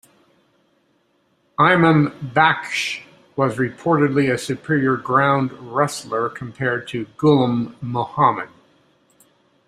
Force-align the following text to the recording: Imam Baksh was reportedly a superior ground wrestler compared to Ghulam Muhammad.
Imam 1.59 2.09
Baksh 2.33 3.03
was 3.35 3.57
reportedly 3.57 4.33
a 4.33 4.37
superior 4.39 4.97
ground 4.97 5.53
wrestler 5.71 6.27
compared 6.27 6.87
to 6.87 7.05
Ghulam 7.19 7.75
Muhammad. 7.83 8.49